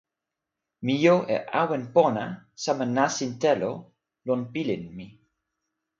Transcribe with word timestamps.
mi 0.85 0.93
jo 1.03 1.13
e 1.35 1.37
awen 1.61 1.83
pona 1.95 2.25
sama 2.63 2.85
nasin 2.95 3.31
telo 3.41 3.71
lon 4.27 4.41
pilin 4.53 4.83
mi. 4.97 5.07